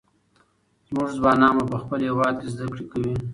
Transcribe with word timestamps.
زموږ 0.87 1.07
ځوانان 1.17 1.53
به 1.57 1.63
په 1.71 1.77
خپل 1.83 1.99
هېواد 2.09 2.33
کې 2.41 2.47
زده 2.53 2.65
کړې 2.73 2.85
کوي. 2.91 3.13